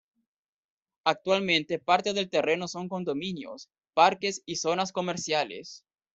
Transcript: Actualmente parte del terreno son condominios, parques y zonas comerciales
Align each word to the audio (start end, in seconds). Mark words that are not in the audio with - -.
Actualmente 1.03 1.77
parte 1.77 2.13
del 2.13 2.31
terreno 2.31 2.67
son 2.67 2.89
condominios, 2.89 3.69
parques 3.93 4.41
y 4.47 4.55
zonas 4.55 4.91
comerciales 4.91 5.85